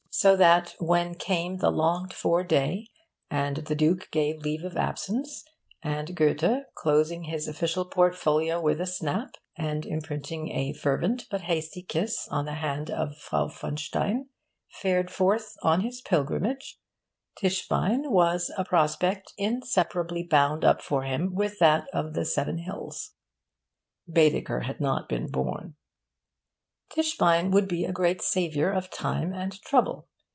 So 0.13 0.35
that 0.35 0.75
when 0.77 1.15
came 1.15 1.57
the 1.59 1.71
longed 1.71 2.13
for 2.13 2.43
day, 2.43 2.89
and 3.29 3.55
the 3.57 3.75
Duke 3.75 4.09
gave 4.11 4.41
leave 4.41 4.65
of 4.65 4.75
absence, 4.75 5.45
and 5.81 6.13
Goethe, 6.13 6.65
closing 6.75 7.23
his 7.23 7.47
official 7.47 7.85
portfolio 7.85 8.59
with 8.59 8.81
a 8.81 8.85
snap 8.85 9.35
and 9.57 9.85
imprinting 9.85 10.49
a 10.51 10.73
fervent 10.73 11.27
but 11.31 11.43
hasty 11.43 11.81
kiss 11.81 12.27
on 12.27 12.43
the 12.43 12.55
hand 12.55 12.89
of 12.91 13.15
Frau 13.15 13.47
von 13.47 13.77
Stein, 13.77 14.27
fared 14.67 15.09
forth 15.09 15.55
on 15.63 15.79
his 15.79 16.01
pilgrimage, 16.01 16.77
Tischbein 17.39 18.11
was 18.11 18.51
a 18.57 18.65
prospect 18.65 19.33
inseparably 19.37 20.23
bound 20.23 20.65
up 20.65 20.81
for 20.81 21.03
him 21.03 21.33
with 21.33 21.57
that 21.59 21.87
of 21.93 22.13
the 22.15 22.25
Seven 22.25 22.57
Hills. 22.57 23.13
Baedeker 24.11 24.59
had 24.65 24.81
not 24.81 25.07
been 25.07 25.27
born. 25.31 25.75
Tischbein 26.91 27.51
would 27.51 27.69
be 27.69 27.85
a 27.85 27.91
great 27.93 28.21
saviour 28.21 28.69
of 28.69 28.91
time 28.91 29.33
and 29.33 29.59
trouble. 29.61 30.09